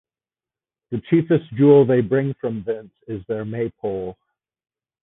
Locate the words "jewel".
1.55-1.85